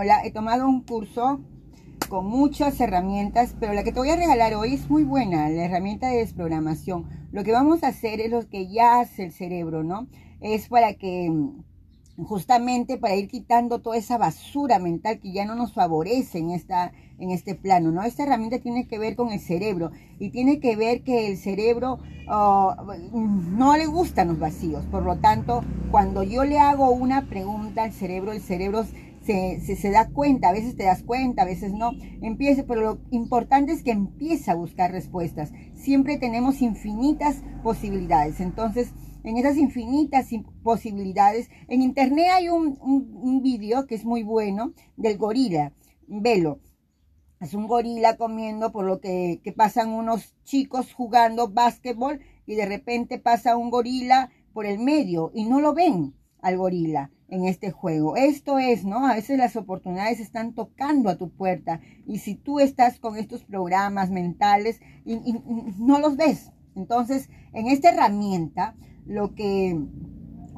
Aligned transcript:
Hola, 0.00 0.20
he 0.24 0.30
tomado 0.30 0.68
un 0.68 0.82
curso 0.82 1.40
con 2.08 2.24
muchas 2.24 2.80
herramientas, 2.80 3.56
pero 3.58 3.72
la 3.72 3.82
que 3.82 3.90
te 3.90 3.98
voy 3.98 4.10
a 4.10 4.14
regalar 4.14 4.54
hoy 4.54 4.74
es 4.74 4.88
muy 4.88 5.02
buena, 5.02 5.48
la 5.48 5.64
herramienta 5.64 6.08
de 6.08 6.18
desprogramación. 6.18 7.06
Lo 7.32 7.42
que 7.42 7.50
vamos 7.50 7.82
a 7.82 7.88
hacer 7.88 8.20
es 8.20 8.30
lo 8.30 8.48
que 8.48 8.68
ya 8.68 9.00
hace 9.00 9.24
el 9.24 9.32
cerebro, 9.32 9.82
¿no? 9.82 10.06
Es 10.40 10.68
para 10.68 10.94
que 10.94 11.32
justamente 12.16 12.96
para 12.96 13.16
ir 13.16 13.26
quitando 13.26 13.80
toda 13.80 13.96
esa 13.96 14.18
basura 14.18 14.78
mental 14.78 15.18
que 15.18 15.32
ya 15.32 15.44
no 15.44 15.56
nos 15.56 15.74
favorece 15.74 16.38
en, 16.38 16.50
esta, 16.50 16.92
en 17.18 17.32
este 17.32 17.56
plano, 17.56 17.90
¿no? 17.90 18.04
Esta 18.04 18.22
herramienta 18.22 18.60
tiene 18.60 18.86
que 18.86 19.00
ver 19.00 19.16
con 19.16 19.32
el 19.32 19.40
cerebro 19.40 19.90
y 20.20 20.30
tiene 20.30 20.60
que 20.60 20.76
ver 20.76 21.02
que 21.02 21.26
el 21.26 21.36
cerebro 21.36 21.98
oh, 22.28 22.76
no 23.12 23.76
le 23.76 23.86
gustan 23.86 24.28
los 24.28 24.38
vacíos. 24.38 24.84
Por 24.92 25.02
lo 25.02 25.16
tanto, 25.16 25.64
cuando 25.90 26.22
yo 26.22 26.44
le 26.44 26.60
hago 26.60 26.90
una 26.90 27.26
pregunta 27.26 27.82
al 27.82 27.92
cerebro, 27.92 28.30
el 28.30 28.40
cerebro 28.40 28.84
se, 29.28 29.76
se, 29.76 29.90
da 29.90 30.08
cuenta, 30.08 30.48
a 30.48 30.52
veces 30.52 30.74
te 30.74 30.84
das 30.84 31.02
cuenta, 31.02 31.42
a 31.42 31.44
veces 31.44 31.74
no, 31.74 31.92
empieza, 32.22 32.64
pero 32.64 32.80
lo 32.80 32.98
importante 33.10 33.72
es 33.72 33.82
que 33.82 33.90
empieza 33.90 34.52
a 34.52 34.54
buscar 34.54 34.90
respuestas. 34.90 35.52
Siempre 35.74 36.16
tenemos 36.16 36.62
infinitas 36.62 37.42
posibilidades. 37.62 38.40
Entonces, 38.40 38.94
en 39.24 39.36
esas 39.36 39.58
infinitas 39.58 40.28
posibilidades. 40.62 41.50
En 41.66 41.82
internet 41.82 42.28
hay 42.32 42.48
un, 42.48 42.78
un, 42.80 43.42
vídeo 43.42 43.86
que 43.86 43.96
es 43.96 44.06
muy 44.06 44.22
bueno 44.22 44.72
del 44.96 45.18
gorila, 45.18 45.74
velo. 46.06 46.60
Es 47.38 47.52
un 47.52 47.66
gorila 47.66 48.16
comiendo 48.16 48.72
por 48.72 48.86
lo 48.86 49.00
que, 49.00 49.40
que 49.44 49.52
pasan 49.52 49.90
unos 49.90 50.36
chicos 50.44 50.94
jugando 50.94 51.48
básquetbol 51.48 52.20
y 52.46 52.54
de 52.54 52.64
repente 52.64 53.18
pasa 53.18 53.58
un 53.58 53.70
gorila 53.70 54.30
por 54.54 54.64
el 54.64 54.78
medio 54.78 55.30
y 55.34 55.44
no 55.44 55.60
lo 55.60 55.74
ven 55.74 56.14
al 56.40 56.56
gorila 56.56 57.10
en 57.28 57.44
este 57.44 57.70
juego. 57.70 58.16
Esto 58.16 58.58
es, 58.58 58.84
¿no? 58.84 59.06
A 59.06 59.14
veces 59.14 59.38
las 59.38 59.56
oportunidades 59.56 60.20
están 60.20 60.54
tocando 60.54 61.10
a 61.10 61.16
tu 61.16 61.30
puerta 61.30 61.80
y 62.06 62.18
si 62.18 62.34
tú 62.34 62.58
estás 62.60 62.98
con 62.98 63.16
estos 63.16 63.44
programas 63.44 64.10
mentales 64.10 64.80
y, 65.04 65.34
no 65.78 65.98
los 65.98 66.16
ves. 66.16 66.50
Entonces, 66.74 67.28
en 67.52 67.66
esta 67.66 67.90
herramienta 67.90 68.74
lo 69.06 69.34
que, 69.34 69.78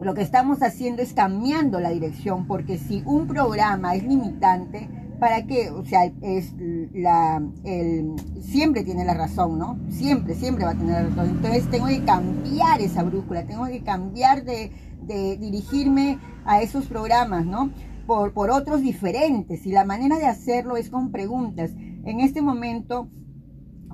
lo 0.01 0.15
que 0.15 0.23
estamos 0.23 0.63
haciendo 0.63 1.03
es 1.03 1.13
cambiando 1.13 1.81
la 1.81 1.91
dirección, 1.91 2.47
porque 2.47 2.79
si 2.79 3.03
un 3.05 3.27
programa 3.27 3.95
es 3.95 4.05
limitante, 4.05 4.89
¿para 5.19 5.47
qué? 5.47 5.71
O 5.71 5.85
sea, 5.85 6.11
es 6.23 6.55
la, 6.93 7.43
siempre 8.41 8.83
tiene 8.83 9.05
la 9.05 9.15
razón, 9.15 9.59
¿no? 9.59 9.79
Siempre, 9.91 10.35
siempre 10.35 10.65
va 10.65 10.73
a 10.73 10.79
tener 10.79 11.03
la 11.03 11.09
razón. 11.11 11.29
Entonces 11.29 11.71
tengo 11.71 11.87
que 11.87 12.05
cambiar 12.05 12.81
esa 12.81 13.03
brújula, 13.03 13.45
tengo 13.45 13.67
que 13.67 13.83
cambiar 13.83 14.45
de, 14.45 14.73
de 15.03 15.37
dirigirme 15.37 16.19
a 16.45 16.63
esos 16.63 16.87
programas, 16.87 17.47
¿no? 17.47 17.71
Por, 18.07 18.33
por 18.33 18.51
otros 18.51 18.81
diferentes. 18.83 19.67
Y 19.67 19.73
la 19.73 19.85
manera 19.85 20.19
de 20.19 20.27
hacerlo 20.27 20.77
es 20.77 20.91
con 20.91 21.11
preguntas. 21.11 21.73
En 22.05 22.21
este 22.21 22.43
momento, 22.43 23.09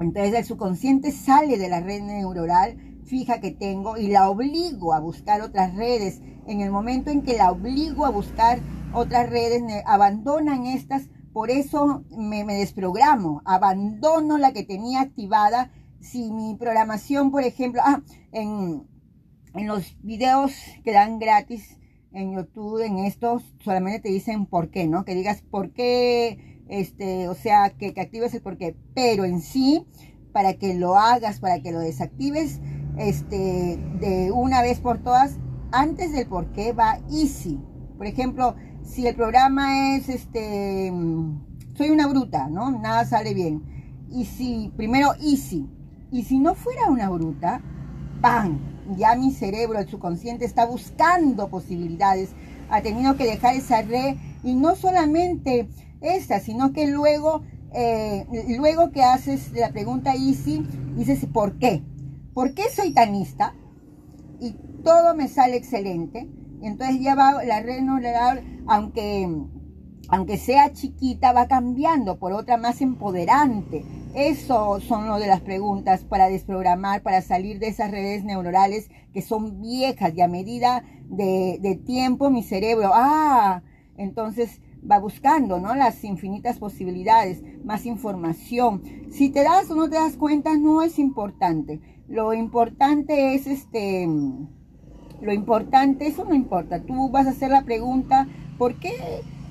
entonces 0.00 0.34
el 0.34 0.44
subconsciente 0.44 1.12
sale 1.12 1.58
de 1.58 1.68
la 1.68 1.80
red 1.80 2.02
neuronal 2.02 2.76
fija 3.06 3.40
que 3.40 3.52
tengo 3.52 3.96
y 3.96 4.08
la 4.08 4.28
obligo 4.28 4.92
a 4.92 5.00
buscar 5.00 5.40
otras 5.40 5.74
redes. 5.74 6.20
En 6.46 6.60
el 6.60 6.70
momento 6.70 7.10
en 7.10 7.22
que 7.22 7.36
la 7.36 7.50
obligo 7.50 8.04
a 8.04 8.10
buscar 8.10 8.60
otras 8.92 9.30
redes, 9.30 9.62
abandonan 9.86 10.66
estas, 10.66 11.08
por 11.32 11.50
eso 11.50 12.04
me, 12.16 12.44
desprogramo, 12.44 13.42
abandono 13.44 14.38
la 14.38 14.52
que 14.52 14.64
tenía 14.64 15.00
activada. 15.00 15.70
Si 16.00 16.30
mi 16.30 16.54
programación, 16.56 17.30
por 17.30 17.42
ejemplo, 17.42 17.80
ah, 17.84 18.02
en, 18.32 18.86
en 19.56 19.66
los 19.66 19.96
videos 20.02 20.52
que 20.84 20.92
dan 20.92 21.18
gratis 21.18 21.78
en 22.12 22.34
YouTube, 22.34 22.80
en 22.80 22.98
estos, 22.98 23.42
solamente 23.60 24.00
te 24.00 24.08
dicen 24.08 24.46
por 24.46 24.70
qué, 24.70 24.86
¿no? 24.86 25.04
Que 25.04 25.14
digas 25.14 25.42
por 25.42 25.70
qué, 25.72 26.64
este, 26.68 27.28
o 27.28 27.34
sea, 27.34 27.70
que, 27.70 27.94
actives 27.96 28.34
el 28.34 28.42
por 28.42 28.56
qué. 28.56 28.76
Pero 28.94 29.24
en 29.24 29.40
sí, 29.40 29.86
para 30.32 30.54
que 30.54 30.74
lo 30.74 30.96
hagas, 30.96 31.40
para 31.40 31.60
que 31.60 31.72
lo 31.72 31.80
desactives, 31.80 32.60
este, 32.96 33.78
de 34.00 34.30
una 34.32 34.62
vez 34.62 34.80
por 34.80 34.98
todas, 35.02 35.38
antes 35.72 36.12
del 36.12 36.26
por 36.26 36.52
qué 36.52 36.72
va 36.72 37.00
easy. 37.10 37.60
Por 37.98 38.06
ejemplo, 38.06 38.56
si 38.82 39.06
el 39.06 39.14
programa 39.14 39.96
es, 39.96 40.08
este, 40.08 40.92
soy 41.74 41.90
una 41.90 42.06
bruta, 42.06 42.48
¿no? 42.48 42.70
Nada 42.70 43.04
sale 43.04 43.34
bien. 43.34 43.62
Y 44.10 44.24
si, 44.24 44.72
primero 44.76 45.12
easy. 45.20 45.68
Y 46.10 46.22
si 46.22 46.38
no 46.38 46.54
fuera 46.54 46.88
una 46.88 47.10
bruta, 47.10 47.60
¡pam! 48.22 48.75
Ya 48.96 49.16
mi 49.16 49.32
cerebro, 49.32 49.78
el 49.78 49.88
subconsciente 49.88 50.44
está 50.44 50.66
buscando 50.66 51.48
posibilidades. 51.48 52.30
Ha 52.70 52.82
tenido 52.82 53.16
que 53.16 53.24
dejar 53.24 53.54
esa 53.56 53.82
red 53.82 54.16
y 54.42 54.54
no 54.54 54.76
solamente 54.76 55.68
esta, 56.00 56.40
sino 56.40 56.72
que 56.72 56.86
luego, 56.86 57.42
eh, 57.72 58.26
luego 58.58 58.90
que 58.90 59.02
haces 59.02 59.52
la 59.52 59.70
pregunta 59.70 60.14
easy, 60.14 60.66
dices 60.96 61.26
¿por 61.32 61.58
qué? 61.58 61.82
¿Por 62.32 62.54
qué 62.54 62.64
soy 62.74 62.92
tanista? 62.92 63.54
Y 64.40 64.52
todo 64.84 65.14
me 65.14 65.28
sale 65.28 65.56
excelente. 65.56 66.28
Entonces 66.62 67.00
ya 67.00 67.14
va 67.14 67.44
la 67.44 67.60
red 67.60 67.80
aunque, 68.66 69.28
aunque 70.08 70.36
sea 70.36 70.72
chiquita, 70.72 71.32
va 71.32 71.48
cambiando 71.48 72.18
por 72.18 72.32
otra 72.32 72.56
más 72.56 72.80
empoderante. 72.80 73.84
Eso 74.16 74.80
son 74.80 75.08
lo 75.08 75.18
de 75.18 75.26
las 75.26 75.42
preguntas 75.42 76.04
para 76.04 76.30
desprogramar, 76.30 77.02
para 77.02 77.20
salir 77.20 77.58
de 77.58 77.68
esas 77.68 77.90
redes 77.90 78.24
neuronales 78.24 78.88
que 79.12 79.20
son 79.20 79.60
viejas 79.60 80.14
y 80.16 80.22
a 80.22 80.26
medida 80.26 80.84
de, 81.04 81.58
de 81.60 81.76
tiempo 81.76 82.30
mi 82.30 82.42
cerebro, 82.42 82.92
ah, 82.94 83.62
entonces 83.98 84.62
va 84.90 84.98
buscando, 84.98 85.60
¿no? 85.60 85.74
Las 85.74 86.02
infinitas 86.02 86.58
posibilidades, 86.58 87.42
más 87.62 87.84
información. 87.84 88.82
Si 89.10 89.28
te 89.28 89.42
das 89.42 89.70
o 89.70 89.74
no 89.74 89.90
te 89.90 89.96
das 89.96 90.16
cuenta, 90.16 90.56
no 90.56 90.80
es 90.80 90.98
importante. 90.98 91.80
Lo 92.08 92.32
importante 92.32 93.34
es 93.34 93.46
este, 93.46 94.08
lo 95.20 95.32
importante, 95.32 96.06
eso 96.06 96.24
no 96.24 96.34
importa. 96.34 96.82
Tú 96.82 97.10
vas 97.10 97.26
a 97.26 97.30
hacer 97.30 97.50
la 97.50 97.64
pregunta, 97.64 98.28
¿por 98.56 98.76
qué, 98.76 98.94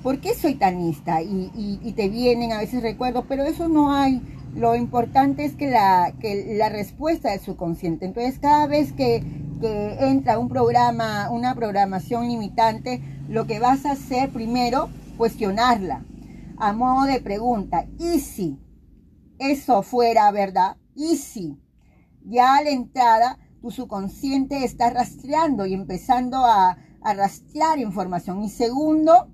por 0.02 0.20
qué 0.20 0.34
soy 0.34 0.54
tanista? 0.54 1.22
Y, 1.22 1.52
y, 1.54 1.92
te 1.92 2.08
vienen 2.08 2.52
a 2.52 2.58
veces 2.58 2.82
recuerdos, 2.82 3.24
pero 3.28 3.44
eso 3.44 3.68
no 3.68 3.92
hay. 3.92 4.22
Lo 4.56 4.74
importante 4.74 5.44
es 5.44 5.54
que 5.54 5.70
la, 5.70 6.14
que 6.18 6.56
la 6.56 6.68
respuesta 6.68 7.34
es 7.34 7.42
subconsciente. 7.42 8.06
Entonces, 8.06 8.38
cada 8.38 8.66
vez 8.66 8.92
que, 8.92 9.22
entra 9.62 10.38
un 10.38 10.48
programa, 10.48 11.30
una 11.30 11.54
programación 11.54 12.28
limitante, 12.28 13.00
lo 13.28 13.46
que 13.46 13.58
vas 13.58 13.86
a 13.86 13.92
hacer 13.92 14.30
primero, 14.30 14.90
cuestionarla. 15.16 16.04
A 16.58 16.72
modo 16.72 17.06
de 17.06 17.20
pregunta, 17.20 17.86
¿y 17.98 18.20
si 18.20 18.58
eso 19.38 19.82
fuera 19.82 20.30
verdad? 20.30 20.76
¿Y 20.94 21.16
si? 21.16 21.58
ya 22.26 22.56
a 22.56 22.62
la 22.62 22.70
entrada 22.70 23.38
tu 23.62 23.70
subconsciente 23.70 24.64
está 24.64 24.90
rastreando 24.90 25.66
y 25.66 25.74
empezando 25.74 26.44
a, 26.44 26.78
rastrear 27.02 27.78
información. 27.78 28.42
Y 28.42 28.48
segundo, 28.48 29.28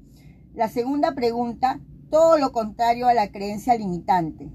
la 0.52 0.68
segunda 0.68 1.14
pregunta, 1.14 1.80
todo 2.10 2.36
lo 2.36 2.52
contrario 2.52 3.08
a 3.08 3.14
la 3.14 3.32
creencia 3.32 3.74
limitante. 3.76 4.50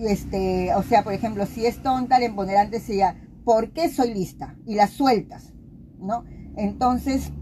Este, 0.00 0.74
o 0.74 0.82
sea, 0.82 1.02
por 1.02 1.12
ejemplo, 1.12 1.46
si 1.46 1.66
es 1.66 1.82
tonta, 1.82 2.16
el 2.16 2.24
empoderante 2.24 2.80
sería, 2.80 3.16
¿por 3.44 3.70
qué 3.72 3.88
soy 3.88 4.14
lista? 4.14 4.56
Y 4.66 4.74
la 4.74 4.88
sueltas, 4.88 5.52
¿no? 5.98 6.24
Entonces, 6.56 7.32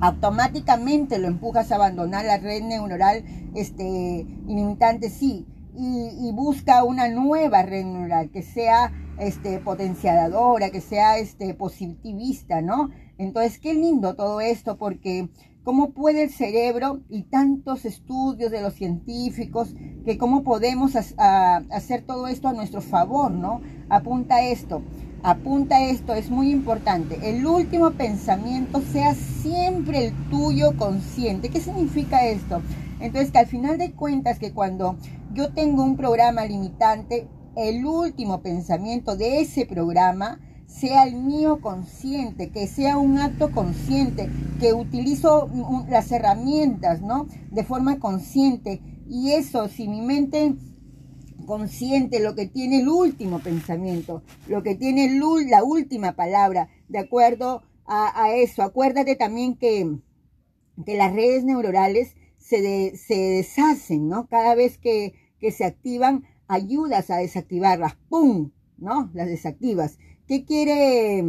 automáticamente 0.00 1.18
lo 1.18 1.28
empujas 1.28 1.72
a 1.72 1.76
abandonar 1.76 2.24
la 2.24 2.38
red 2.38 2.62
neuronal 2.62 3.24
este, 3.54 4.26
ilimitante, 4.46 5.10
sí, 5.10 5.46
y, 5.76 6.32
busca 6.32 6.84
una 6.84 7.08
nueva 7.08 7.62
red 7.62 7.84
neural 7.84 8.30
que 8.30 8.42
sea 8.42 8.92
este, 9.18 9.58
potenciadora, 9.60 10.70
que 10.70 10.80
sea 10.80 11.18
este, 11.18 11.54
positivista, 11.54 12.60
¿no? 12.60 12.90
Entonces, 13.18 13.58
qué 13.58 13.74
lindo 13.74 14.14
todo 14.14 14.40
esto 14.40 14.76
porque 14.78 15.28
cómo 15.64 15.90
puede 15.90 16.24
el 16.24 16.30
cerebro 16.30 17.00
y 17.08 17.24
tantos 17.24 17.84
estudios 17.84 18.50
de 18.50 18.62
los 18.62 18.74
científicos, 18.74 19.74
que 20.04 20.18
cómo 20.18 20.42
podemos 20.42 20.96
hacer 20.96 22.02
todo 22.02 22.26
esto 22.28 22.48
a 22.48 22.52
nuestro 22.52 22.80
favor, 22.80 23.30
¿no? 23.30 23.60
Apunta 23.88 24.42
esto, 24.42 24.82
apunta 25.22 25.82
esto, 25.82 26.14
es 26.14 26.30
muy 26.30 26.50
importante. 26.50 27.18
El 27.30 27.46
último 27.46 27.90
pensamiento 27.90 28.80
sea 28.80 29.14
siempre 29.14 30.06
el 30.06 30.30
tuyo 30.30 30.76
consciente. 30.76 31.50
¿Qué 31.50 31.60
significa 31.60 32.26
esto? 32.26 32.62
Entonces, 33.00 33.30
que 33.30 33.38
al 33.38 33.46
final 33.46 33.78
de 33.78 33.92
cuentas, 33.92 34.38
que 34.38 34.52
cuando 34.52 34.96
yo 35.32 35.52
tengo 35.52 35.84
un 35.84 35.96
programa 35.96 36.44
limitante, 36.44 37.28
el 37.56 37.84
último 37.84 38.42
pensamiento 38.42 39.16
de 39.16 39.40
ese 39.40 39.66
programa 39.66 40.40
sea 40.70 41.04
el 41.04 41.16
mío 41.16 41.60
consciente, 41.60 42.50
que 42.50 42.66
sea 42.66 42.96
un 42.96 43.18
acto 43.18 43.50
consciente, 43.50 44.30
que 44.60 44.72
utilizo 44.72 45.50
las 45.88 46.10
herramientas, 46.12 47.02
¿no? 47.02 47.26
De 47.50 47.64
forma 47.64 47.98
consciente. 47.98 48.80
Y 49.08 49.32
eso, 49.32 49.68
si 49.68 49.88
mi 49.88 50.00
mente 50.00 50.54
consciente, 51.44 52.20
lo 52.20 52.34
que 52.34 52.46
tiene 52.46 52.80
el 52.80 52.88
último 52.88 53.40
pensamiento, 53.40 54.22
lo 54.46 54.62
que 54.62 54.76
tiene 54.76 55.10
la 55.48 55.64
última 55.64 56.12
palabra, 56.12 56.68
de 56.88 57.00
acuerdo 57.00 57.62
a, 57.84 58.30
eso. 58.32 58.62
Acuérdate 58.62 59.16
también 59.16 59.56
que, 59.56 59.98
que 60.86 60.96
las 60.96 61.12
redes 61.12 61.44
neuronales 61.44 62.14
se, 62.38 62.96
se 62.96 63.14
deshacen, 63.14 64.08
¿no? 64.08 64.28
Cada 64.28 64.54
vez 64.54 64.78
que, 64.78 65.14
que 65.40 65.50
se 65.50 65.64
activan, 65.64 66.24
ayudas 66.46 67.10
a 67.10 67.16
desactivarlas, 67.16 67.96
¡pum! 68.08 68.52
¿No? 68.78 69.10
Las 69.12 69.26
desactivas. 69.26 69.98
¿Qué 70.30 70.44
quiere, 70.44 71.24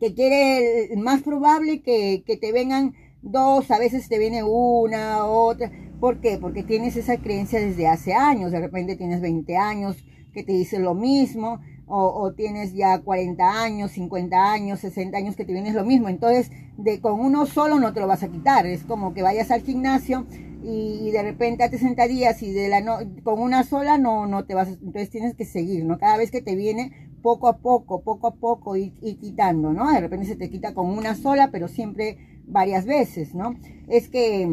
qué 0.00 0.14
quiere 0.14 0.96
más 0.96 1.20
probable 1.20 1.82
que, 1.82 2.24
que 2.26 2.38
te 2.38 2.50
vengan 2.50 2.94
dos, 3.20 3.70
a 3.70 3.78
veces 3.78 4.08
te 4.08 4.18
viene 4.18 4.42
una, 4.42 5.26
otra. 5.26 5.70
¿Por 6.00 6.18
qué? 6.22 6.38
Porque 6.38 6.62
tienes 6.62 6.96
esa 6.96 7.18
creencia 7.18 7.60
desde 7.60 7.86
hace 7.86 8.14
años. 8.14 8.52
De 8.52 8.60
repente 8.60 8.96
tienes 8.96 9.20
20 9.20 9.58
años 9.58 10.02
que 10.32 10.42
te 10.42 10.52
dicen 10.52 10.82
lo 10.82 10.94
mismo, 10.94 11.60
o, 11.86 12.32
tienes 12.34 12.72
ya 12.72 13.02
40 13.02 13.62
años, 13.62 13.90
50 13.90 14.50
años, 14.50 14.80
60 14.80 15.18
años 15.18 15.36
que 15.36 15.44
te 15.44 15.52
vienes 15.52 15.74
lo 15.74 15.84
mismo. 15.84 16.08
Entonces, 16.08 16.50
de 16.78 17.02
con 17.02 17.20
uno 17.20 17.44
solo 17.44 17.78
no 17.78 17.92
te 17.92 18.00
lo 18.00 18.06
vas 18.06 18.22
a 18.22 18.28
quitar. 18.28 18.64
Es 18.64 18.84
como 18.84 19.12
que 19.12 19.20
vayas 19.20 19.50
al 19.50 19.60
gimnasio 19.60 20.24
y, 20.64 21.10
de 21.10 21.22
repente 21.22 21.68
60 21.68 22.08
días 22.08 22.42
y 22.42 22.52
de 22.52 22.68
la 22.68 22.80
no, 22.80 22.96
con 23.22 23.40
una 23.40 23.64
sola 23.64 23.98
no, 23.98 24.26
no 24.26 24.46
te 24.46 24.54
vas. 24.54 24.68
entonces 24.68 25.10
tienes 25.10 25.34
que 25.34 25.44
seguir, 25.44 25.84
¿no? 25.84 25.98
Cada 25.98 26.16
vez 26.16 26.30
que 26.30 26.40
te 26.40 26.56
viene, 26.56 27.03
poco 27.24 27.48
a 27.48 27.56
poco, 27.56 28.02
poco 28.02 28.26
a 28.26 28.34
poco 28.34 28.76
y 28.76 28.90
quitando, 28.90 29.72
¿no? 29.72 29.90
De 29.90 29.98
repente 29.98 30.26
se 30.26 30.36
te 30.36 30.50
quita 30.50 30.74
con 30.74 30.90
una 30.90 31.14
sola, 31.14 31.48
pero 31.50 31.68
siempre 31.68 32.18
varias 32.46 32.84
veces, 32.84 33.34
¿no? 33.34 33.54
Es 33.88 34.10
que 34.10 34.46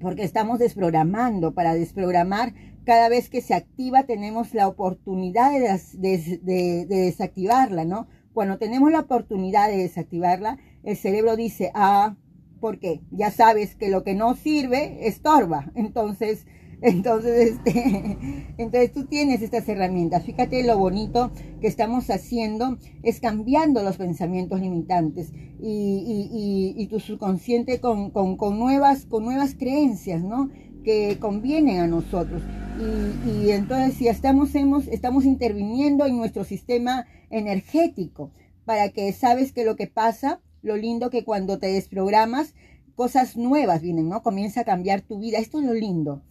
porque 0.00 0.22
estamos 0.22 0.60
desprogramando. 0.60 1.52
Para 1.52 1.74
desprogramar, 1.74 2.54
cada 2.84 3.08
vez 3.08 3.28
que 3.28 3.40
se 3.40 3.54
activa 3.54 4.04
tenemos 4.04 4.54
la 4.54 4.68
oportunidad 4.68 5.50
de, 5.52 6.86
desactivarla, 6.88 7.84
¿no? 7.84 8.06
Cuando 8.32 8.58
tenemos 8.58 8.92
la 8.92 9.00
oportunidad 9.00 9.68
de 9.68 9.78
desactivarla, 9.78 10.58
el 10.84 10.96
cerebro 10.96 11.34
dice, 11.34 11.72
ah, 11.74 12.14
¿por 12.60 12.78
qué? 12.78 13.00
Ya 13.10 13.32
sabes 13.32 13.74
que 13.74 13.88
lo 13.88 14.04
que 14.04 14.14
no 14.14 14.36
sirve 14.36 15.08
estorba. 15.08 15.72
Entonces, 15.74 16.46
entonces, 16.82 17.52
este, 17.52 18.16
entonces 18.58 18.92
tú 18.92 19.04
tienes 19.04 19.42
estas 19.42 19.68
herramientas. 19.68 20.24
Fíjate 20.24 20.62
lo 20.64 20.78
bonito 20.78 21.30
que 21.60 21.66
estamos 21.66 22.08
haciendo 22.10 22.78
es 23.02 23.20
cambiando 23.20 23.82
los 23.82 23.96
pensamientos 23.96 24.60
limitantes 24.60 25.32
y, 25.62 26.86
tu 26.90 26.98
subconsciente 26.98 27.80
con, 27.80 28.10
con, 28.10 28.58
nuevas, 28.58 29.06
con 29.06 29.24
nuevas 29.24 29.54
creencias, 29.54 30.22
¿no? 30.22 30.50
Que 30.82 31.18
convienen 31.20 31.80
a 31.80 31.86
nosotros. 31.86 32.42
Y, 32.80 33.30
y 33.30 33.50
entonces 33.50 33.94
si 33.94 34.08
estamos, 34.08 34.54
hemos, 34.54 34.88
estamos 34.88 35.24
interviniendo 35.24 36.06
en 36.06 36.16
nuestro 36.16 36.44
sistema 36.44 37.06
energético 37.28 38.32
para 38.64 38.88
que 38.88 39.12
sabes 39.12 39.52
que 39.52 39.64
lo 39.64 39.76
que 39.76 39.86
pasa, 39.86 40.40
lo 40.62 40.76
lindo 40.76 41.10
que 41.10 41.24
cuando 41.24 41.58
te 41.58 41.68
desprogramas, 41.68 42.54
cosas 42.96 43.36
nuevas 43.36 43.82
vienen, 43.82 44.08
¿no? 44.08 44.22
Comienza 44.22 44.62
a 44.62 44.64
cambiar 44.64 45.02
tu 45.02 45.20
vida. 45.20 45.38
Esto 45.38 45.60
es 45.60 45.66
lo 45.66 45.74
lindo. 45.74 46.22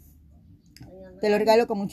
Te 1.19 1.29
lo 1.29 1.37
regalo 1.37 1.67
con 1.67 1.77
mucho 1.77 1.87